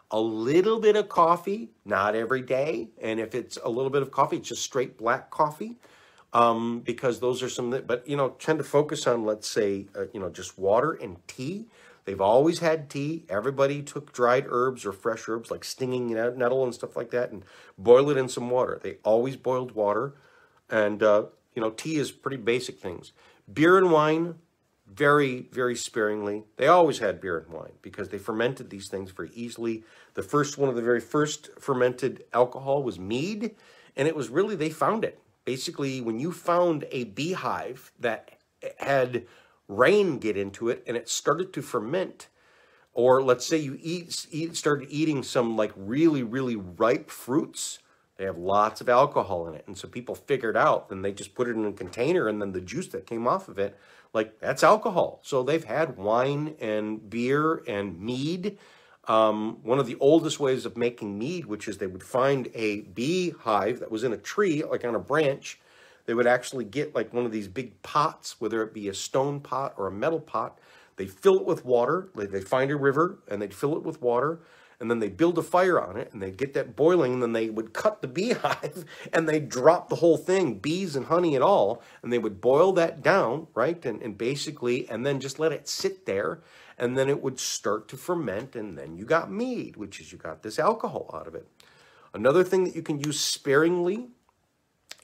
[0.09, 2.89] A little bit of coffee, not every day.
[2.99, 5.75] And if it's a little bit of coffee, it's just straight black coffee
[6.33, 9.87] um, because those are some that, but you know, tend to focus on, let's say,
[9.95, 11.67] uh, you know, just water and tea.
[12.05, 13.25] They've always had tea.
[13.27, 17.43] Everybody took dried herbs or fresh herbs like stinging nettle and stuff like that and
[17.77, 18.79] boil it in some water.
[18.81, 20.13] They always boiled water.
[20.69, 23.11] And, uh, you know, tea is pretty basic things.
[23.51, 24.35] Beer and wine,
[24.89, 26.43] very, very sparingly.
[26.55, 29.83] They always had beer and wine because they fermented these things very easily.
[30.13, 33.53] The first one of the very first fermented alcohol was mead.
[33.97, 38.31] And it was really, they found it basically when you found a beehive that
[38.79, 39.25] had
[39.69, 42.27] rain get into it and it started to ferment
[42.93, 47.79] or let's say you eat, eat started eating some like really really ripe fruits
[48.17, 49.63] they have lots of alcohol in it.
[49.67, 52.51] And so people figured out and they just put it in a container and then
[52.51, 53.77] the juice that came off of it
[54.13, 55.19] like that's alcohol.
[55.21, 58.57] So they've had wine and beer and mead
[59.07, 62.81] um, one of the oldest ways of making mead, which is they would find a
[62.81, 65.59] beehive that was in a tree, like on a branch.
[66.05, 69.39] They would actually get like one of these big pots, whether it be a stone
[69.39, 70.59] pot or a metal pot.
[70.97, 72.09] They fill it with water.
[72.15, 74.39] They find a river and they'd fill it with water
[74.79, 77.33] and then they build a fire on it and they get that boiling and then
[77.33, 81.43] they would cut the beehive and they drop the whole thing bees and honey and
[81.43, 85.51] all and they would boil that down right and, and basically and then just let
[85.51, 86.41] it sit there
[86.77, 90.17] and then it would start to ferment and then you got mead which is you
[90.17, 91.47] got this alcohol out of it.
[92.13, 94.07] Another thing that you can use sparingly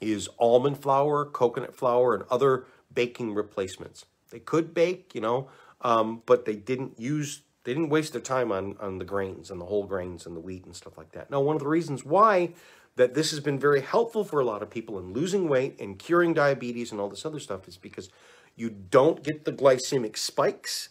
[0.00, 4.04] is almond flour coconut flour and other baking replacements.
[4.30, 5.48] They could bake you know
[5.80, 9.60] um, but they didn't use they didn't waste their time on, on the grains and
[9.60, 11.30] the whole grains and the wheat and stuff like that.
[11.30, 12.52] Now, one of the reasons why
[12.96, 15.98] that this has been very helpful for a lot of people in losing weight and
[15.98, 18.08] curing diabetes and all this other stuff is because
[18.54, 20.90] you don't get the glycemic spikes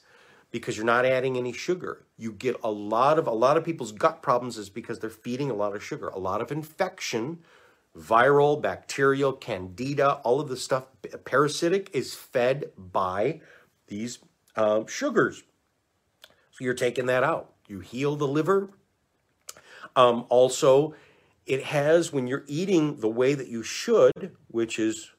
[0.52, 2.06] because you're not adding any sugar.
[2.18, 5.50] You get a lot of a lot of people's gut problems is because they're feeding
[5.50, 6.10] a lot of sugar.
[6.10, 7.40] A lot of infection,
[7.98, 10.86] viral, bacterial, candida, all of the stuff
[11.24, 13.42] parasitic is fed by
[13.88, 14.20] these
[14.56, 15.44] um, sugars.
[16.54, 17.52] So you're taking that out.
[17.68, 18.70] You heal the liver.
[19.96, 20.94] Um, also,
[21.48, 25.12] it has, when you're eating the way that you should, which is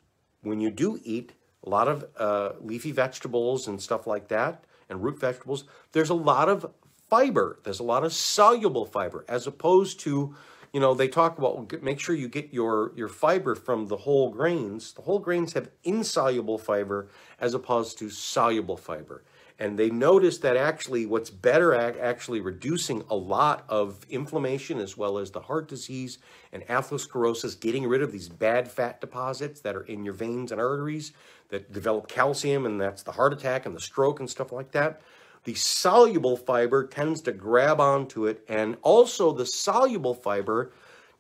[0.43, 1.33] when you do eat
[1.65, 6.15] a lot of uh, leafy vegetables and stuff like that, and root vegetables, there's a
[6.15, 6.71] lot of
[7.11, 7.59] fiber.
[7.65, 10.37] There's a lot of soluble fiber, as opposed to,
[10.73, 14.31] you know, they talk about make sure you get your, your fiber from the whole
[14.31, 14.93] grains.
[14.93, 17.09] The whole grains have insoluble fiber
[17.41, 19.25] as opposed to soluble fiber.
[19.59, 24.97] And they noticed that actually what's better at actually reducing a lot of inflammation as
[24.97, 26.19] well as the heart disease
[26.53, 30.61] and atherosclerosis, getting rid of these bad fat deposits that are in your veins and
[30.61, 31.13] arteries
[31.51, 35.03] that develop calcium, and that's the heart attack and the stroke and stuff like that.
[35.45, 40.73] The soluble fiber tends to grab onto it, and also the soluble fiber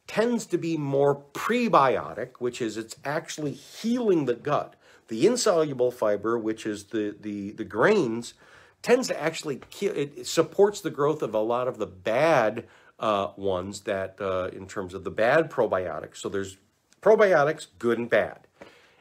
[0.07, 4.75] tends to be more prebiotic, which is it's actually healing the gut.
[5.09, 8.35] The insoluble fiber, which is the, the, the grains,
[8.83, 12.67] tends to actually kill, it supports the growth of a lot of the bad
[12.99, 16.19] uh, ones that, uh, in terms of the bad probiotics.
[16.19, 16.59] So there's
[17.03, 18.47] probiotics, good and bad.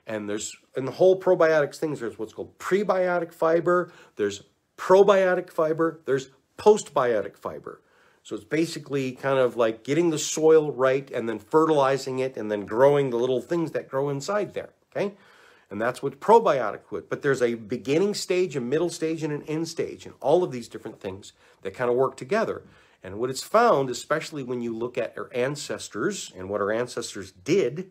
[0.06, 4.44] And there's, in the whole probiotics things, there's what's called prebiotic fiber, there's
[4.78, 7.82] probiotic fiber, there's postbiotic fiber.
[8.24, 12.50] So it's basically kind of like getting the soil right and then fertilizing it and
[12.50, 14.70] then growing the little things that grow inside there.
[14.96, 15.16] Okay.
[15.73, 17.09] And that's what probiotic would.
[17.09, 20.51] But there's a beginning stage, a middle stage, and an end stage, and all of
[20.51, 21.33] these different things
[21.63, 22.62] that kind of work together.
[23.03, 27.31] And what it's found, especially when you look at our ancestors and what our ancestors
[27.31, 27.89] did,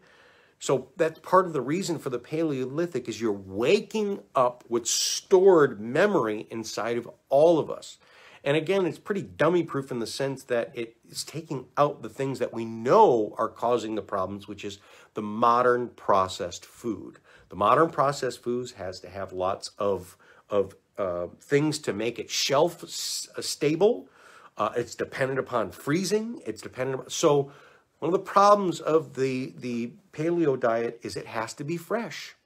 [0.60, 5.80] so that's part of the reason for the Paleolithic is you're waking up with stored
[5.80, 7.98] memory inside of all of us.
[8.44, 12.08] And again, it's pretty dummy proof in the sense that it is taking out the
[12.08, 14.78] things that we know are causing the problems, which is
[15.14, 17.18] the modern processed food.
[17.52, 20.16] The modern processed foods has to have lots of,
[20.48, 24.08] of uh, things to make it shelf uh, stable.
[24.56, 26.40] Uh, it's dependent upon freezing.
[26.46, 27.52] It's dependent upon, so
[27.98, 32.36] one of the problems of the, the paleo diet is it has to be fresh.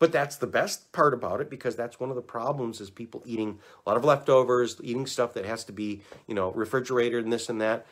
[0.00, 3.22] But that's the best part about it because that's one of the problems is people
[3.24, 7.32] eating a lot of leftovers, eating stuff that has to be, you know, refrigerated and
[7.32, 7.86] this and that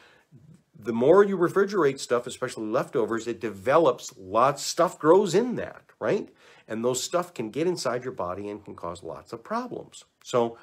[0.78, 6.28] the more you refrigerate stuff, especially leftovers, it develops lots, stuff grows in that, right?
[6.68, 10.04] And those stuff can get inside your body and can cause lots of problems.
[10.24, 10.58] So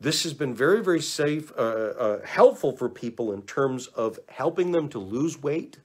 [0.00, 4.72] this has been very, very safe, uh, uh, helpful for people in terms of helping
[4.72, 5.78] them to lose weight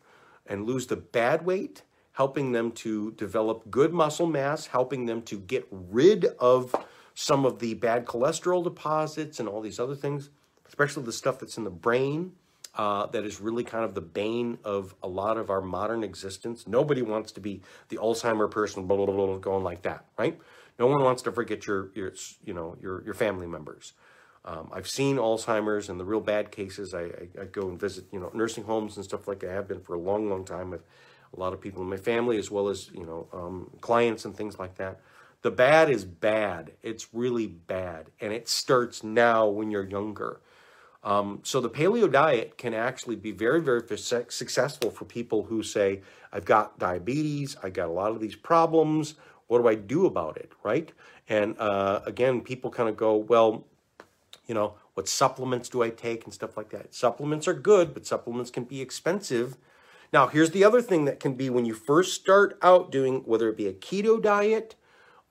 [0.45, 1.83] and lose the bad weight,
[2.13, 6.73] helping them to develop good muscle mass, helping them to get rid of
[7.13, 10.29] some of the bad cholesterol deposits and all these other things,
[10.67, 12.31] especially the stuff that's in the brain
[12.77, 16.67] uh, that is really kind of the bane of a lot of our modern existence.
[16.67, 20.39] Nobody wants to be the Alzheimer person, blah, blah, blah, blah, going like that, right?
[20.77, 22.13] No one wants to forget your, your
[22.45, 23.93] you know, your, your family members.
[24.45, 26.93] Um, I've seen Alzheimer's and the real bad cases.
[26.93, 29.67] I, I, I, go and visit, you know, nursing homes and stuff like I have
[29.67, 30.83] been for a long, long time with
[31.35, 34.37] a lot of people in my family, as well as, you know, um, clients and
[34.37, 35.01] things like that.
[35.41, 36.71] The bad is bad.
[36.81, 38.11] It's really bad.
[38.21, 40.39] And it starts now when you're younger.
[41.07, 46.01] Um, so the paleo diet can actually be very, very successful for people who say,
[46.33, 49.15] I've got diabetes, I got a lot of these problems.
[49.47, 50.91] What do I do about it, right?
[51.29, 53.65] And uh, again, people kind of go, well,
[54.47, 56.93] you know, what supplements do I take and stuff like that.
[56.93, 59.55] Supplements are good, but supplements can be expensive.
[60.11, 63.47] Now, here's the other thing that can be when you first start out doing, whether
[63.47, 64.75] it be a keto diet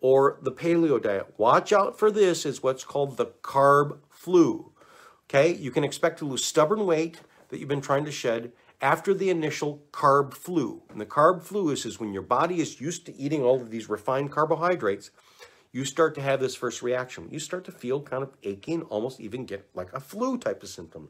[0.01, 4.73] or the paleo diet, watch out for this is what's called the carb flu.
[5.29, 9.13] Okay, you can expect to lose stubborn weight that you've been trying to shed after
[9.13, 10.83] the initial carb flu.
[10.89, 13.71] And the carb flu is, is when your body is used to eating all of
[13.71, 15.11] these refined carbohydrates,
[15.73, 17.29] you start to have this first reaction.
[17.31, 20.63] You start to feel kind of achy and almost even get like a flu type
[20.63, 21.09] of symptom.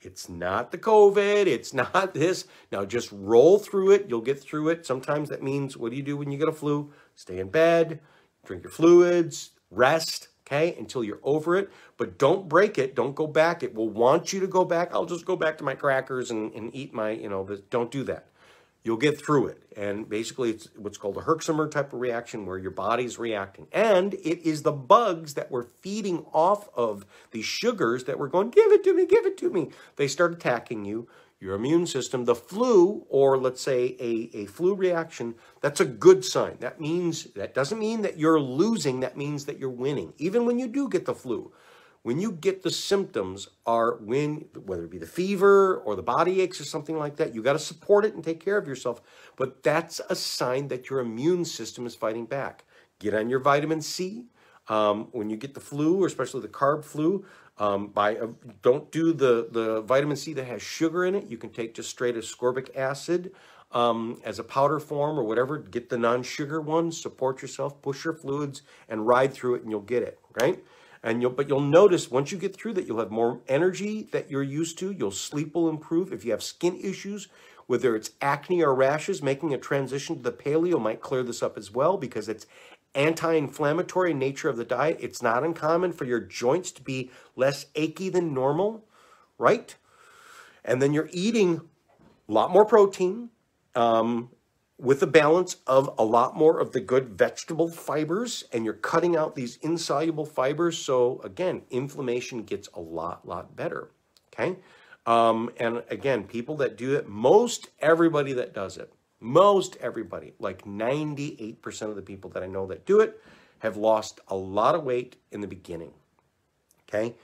[0.00, 1.46] It's not the COVID.
[1.46, 2.46] It's not this.
[2.70, 4.06] Now just roll through it.
[4.08, 4.84] You'll get through it.
[4.84, 6.92] Sometimes that means what do you do when you get a flu?
[7.14, 8.00] Stay in bed,
[8.44, 11.70] drink your fluids, rest, okay, until you're over it.
[11.96, 12.94] But don't break it.
[12.94, 13.62] Don't go back.
[13.62, 14.90] It will want you to go back.
[14.92, 18.04] I'll just go back to my crackers and, and eat my, you know, don't do
[18.04, 18.26] that.
[18.82, 19.62] You'll get through it.
[19.78, 23.66] And basically, it's what's called a Herxheimer type of reaction where your body's reacting.
[23.72, 28.50] And it is the bugs that we're feeding off of the sugars that we're going,
[28.50, 29.70] give it to me, give it to me.
[29.96, 31.08] They start attacking you
[31.44, 36.24] your immune system, the flu, or let's say a, a flu reaction, that's a good
[36.24, 36.56] sign.
[36.60, 40.14] That means, that doesn't mean that you're losing, that means that you're winning.
[40.16, 41.52] Even when you do get the flu,
[42.02, 46.40] when you get the symptoms are when, whether it be the fever or the body
[46.40, 49.02] aches or something like that, you got to support it and take care of yourself.
[49.36, 52.64] But that's a sign that your immune system is fighting back.
[52.98, 54.24] Get on your vitamin C.
[54.68, 57.24] Um, when you get the flu, or especially the carb flu,
[57.58, 58.28] um, by uh,
[58.62, 61.28] don't do the the vitamin C that has sugar in it.
[61.28, 63.32] You can take just straight ascorbic acid
[63.72, 65.58] um, as a powder form or whatever.
[65.58, 66.90] Get the non-sugar one.
[66.90, 67.80] Support yourself.
[67.82, 70.64] Push your fluids and ride through it, and you'll get it right.
[71.02, 74.30] And you'll but you'll notice once you get through that, you'll have more energy that
[74.30, 74.92] you're used to.
[74.92, 76.12] Your sleep will improve.
[76.12, 77.28] If you have skin issues,
[77.66, 81.56] whether it's acne or rashes, making a transition to the paleo might clear this up
[81.56, 82.46] as well because it's
[82.94, 88.08] anti-inflammatory nature of the diet, it's not uncommon for your joints to be less achy
[88.08, 88.84] than normal,
[89.38, 89.76] right?
[90.64, 91.62] And then you're eating
[92.28, 93.30] a lot more protein
[93.74, 94.30] um,
[94.78, 99.16] with a balance of a lot more of the good vegetable fibers, and you're cutting
[99.16, 100.78] out these insoluble fibers.
[100.78, 103.90] So again, inflammation gets a lot, lot better.
[104.32, 104.56] Okay.
[105.06, 108.92] Um, and again, people that do it, most everybody that does it,
[109.24, 113.20] most everybody, like 98% of the people that I know that do it,
[113.60, 115.92] have lost a lot of weight in the beginning.
[116.86, 117.14] Okay.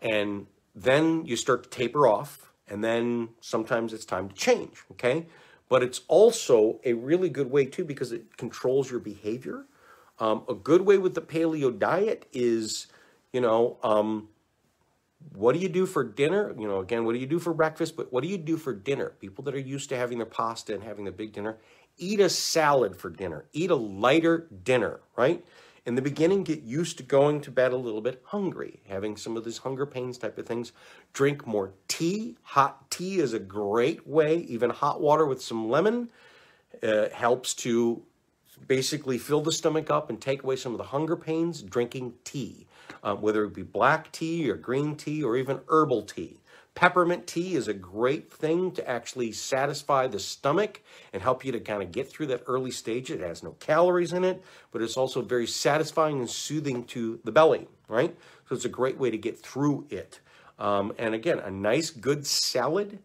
[0.00, 4.78] And then you start to taper off, and then sometimes it's time to change.
[4.92, 5.26] Okay.
[5.68, 9.66] But it's also a really good way too because it controls your behavior.
[10.18, 12.86] Um, a good way with the paleo diet is,
[13.32, 14.28] you know, um,
[15.34, 16.54] what do you do for dinner?
[16.58, 17.96] You know, again, what do you do for breakfast?
[17.96, 19.10] But what do you do for dinner?
[19.20, 21.58] People that are used to having their pasta and having the big dinner,
[21.98, 23.46] eat a salad for dinner.
[23.52, 25.44] Eat a lighter dinner, right?
[25.84, 29.36] In the beginning, get used to going to bed a little bit hungry, having some
[29.36, 30.72] of these hunger pains type of things.
[31.12, 32.36] Drink more tea.
[32.42, 34.36] Hot tea is a great way.
[34.38, 36.08] Even hot water with some lemon
[36.82, 38.02] uh, helps to
[38.68, 41.62] basically fill the stomach up and take away some of the hunger pains.
[41.62, 42.68] Drinking tea
[43.02, 46.38] um, whether it be black tea or green tea or even herbal tea.
[46.74, 50.80] Peppermint tea is a great thing to actually satisfy the stomach
[51.12, 53.10] and help you to kind of get through that early stage.
[53.10, 57.32] It has no calories in it, but it's also very satisfying and soothing to the
[57.32, 58.16] belly, right?
[58.48, 60.20] So it's a great way to get through it.
[60.58, 63.00] Um, and again, a nice, good salad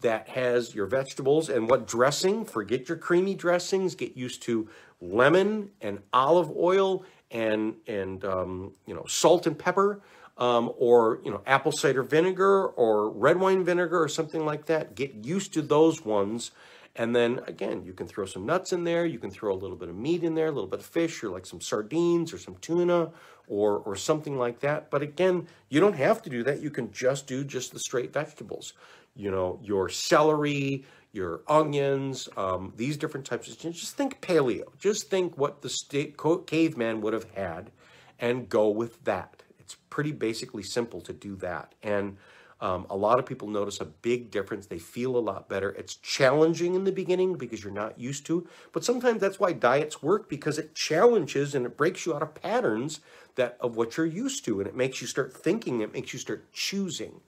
[0.00, 4.68] that has your vegetables and what dressing, forget your creamy dressings, get used to
[5.00, 10.00] lemon and olive oil and and um, you know salt and pepper
[10.38, 14.94] um, or you know apple cider vinegar or red wine vinegar or something like that.
[14.94, 16.50] Get used to those ones.
[16.94, 19.06] And then again, you can throw some nuts in there.
[19.06, 21.24] You can throw a little bit of meat in there, a little bit of fish,
[21.24, 23.10] or like some sardines or some tuna,
[23.48, 24.90] or or something like that.
[24.90, 26.60] But again, you don't have to do that.
[26.60, 28.74] You can just do just the straight vegetables.
[29.14, 33.78] You know, your celery, your onions, um, these different types of things.
[33.78, 34.64] Just think paleo.
[34.78, 37.70] Just think what the state, caveman would have had
[38.18, 39.42] and go with that.
[39.58, 41.74] It's pretty basically simple to do that.
[41.82, 42.16] And
[42.62, 44.66] um, a lot of people notice a big difference.
[44.66, 45.70] They feel a lot better.
[45.70, 50.00] It's challenging in the beginning because you're not used to, but sometimes that's why diets
[50.00, 53.00] work because it challenges and it breaks you out of patterns
[53.34, 55.80] that of what you're used to, and it makes you start thinking.
[55.80, 57.20] It makes you start choosing.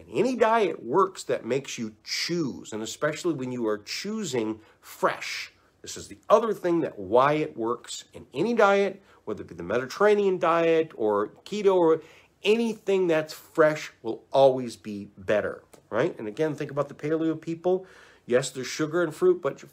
[0.00, 5.52] And any diet works that makes you choose, and especially when you are choosing fresh.
[5.82, 9.54] This is the other thing that why it works in any diet, whether it be
[9.54, 12.02] the Mediterranean diet or keto or
[12.42, 16.18] anything that's fresh will always be better, right?
[16.18, 17.86] And again, think about the paleo people.
[18.26, 19.64] Yes, there's sugar and fruit, but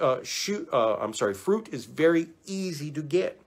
[0.00, 3.40] uh, shoot, uh, I'm sorry, fruit is very easy to get.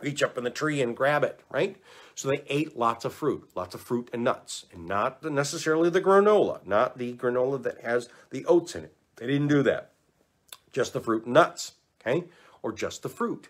[0.00, 1.76] Reach up in the tree and grab it, right?
[2.20, 6.02] So they ate lots of fruit, lots of fruit and nuts, and not necessarily the
[6.02, 8.94] granola, not the granola that has the oats in it.
[9.16, 9.92] They didn't do that.
[10.70, 12.24] Just the fruit and nuts, okay?
[12.62, 13.48] Or just the fruit.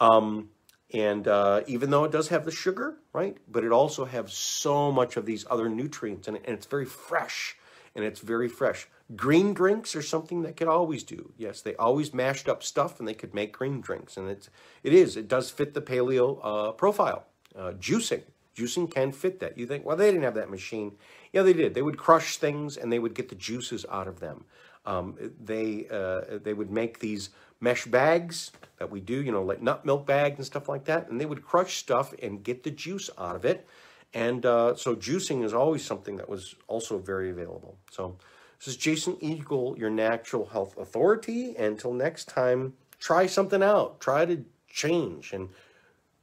[0.00, 0.48] Um,
[0.94, 3.36] and uh, even though it does have the sugar, right?
[3.46, 6.86] But it also has so much of these other nutrients in it, and it's very
[6.86, 7.58] fresh,
[7.94, 8.88] and it's very fresh.
[9.16, 11.34] Green drinks are something that could always do.
[11.36, 14.48] Yes, they always mashed up stuff, and they could make green drinks, and it's
[14.82, 17.26] it is it does fit the paleo uh, profile
[17.58, 18.22] uh, juicing.
[18.56, 19.58] Juicing can fit that.
[19.58, 20.96] You think, well, they didn't have that machine.
[21.32, 21.74] Yeah, they did.
[21.74, 24.44] They would crush things and they would get the juices out of them.
[24.86, 27.30] Um, they uh, they would make these
[27.60, 31.08] mesh bags that we do, you know, like nut milk bags and stuff like that,
[31.08, 33.66] and they would crush stuff and get the juice out of it.
[34.14, 37.76] And uh, so juicing is always something that was also very available.
[37.90, 38.16] So
[38.58, 41.54] this is Jason Eagle, your natural health authority.
[41.56, 44.00] Until next time, try something out.
[44.00, 45.50] Try to change and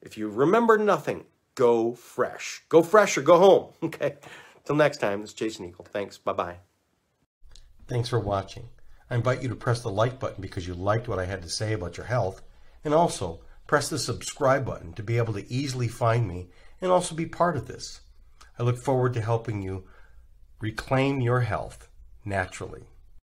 [0.05, 1.25] if you remember nothing,
[1.55, 2.63] go fresh.
[2.69, 3.73] Go fresh or go home.
[3.83, 4.15] Okay.
[4.63, 5.85] Till next time, this is Jason Eagle.
[5.85, 6.17] Thanks.
[6.17, 6.57] Bye bye.
[7.87, 8.69] Thanks for watching.
[9.11, 11.49] I invite you to press the like button because you liked what I had to
[11.49, 12.41] say about your health.
[12.83, 16.49] And also, press the subscribe button to be able to easily find me
[16.81, 18.01] and also be part of this.
[18.57, 19.83] I look forward to helping you
[20.59, 21.87] reclaim your health
[22.23, 22.85] naturally.